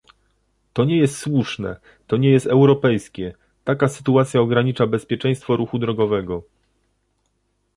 To 0.73 0.83
nie 0.85 0.97
jest 0.97 1.17
słuszne, 1.17 1.75
to 2.07 2.17
nie 2.17 2.29
jest 2.29 2.45
europejskie, 2.47 3.33
taka 3.63 3.87
sytuacja 3.87 4.41
ogranicza 4.41 4.87
bezpieczeństwo 4.87 5.55
ruchu 5.55 5.79
drogowego 5.79 6.43